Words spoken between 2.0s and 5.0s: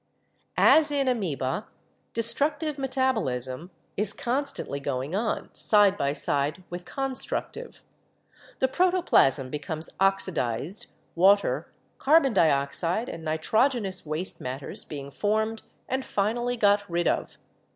destructive metabolism is constantly